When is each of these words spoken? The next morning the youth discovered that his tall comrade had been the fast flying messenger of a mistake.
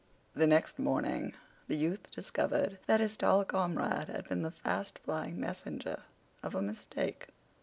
The 0.33 0.47
next 0.47 0.79
morning 0.79 1.35
the 1.67 1.77
youth 1.77 2.09
discovered 2.09 2.79
that 2.87 2.99
his 2.99 3.15
tall 3.15 3.45
comrade 3.45 4.07
had 4.09 4.27
been 4.27 4.41
the 4.41 4.49
fast 4.49 4.97
flying 4.97 5.39
messenger 5.39 6.01
of 6.41 6.55
a 6.55 6.61
mistake. 6.63 7.27